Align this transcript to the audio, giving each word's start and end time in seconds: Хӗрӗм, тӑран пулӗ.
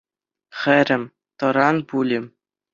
Хӗрӗм, 0.59 1.03
тӑран 1.37 1.77
пулӗ. 1.87 2.19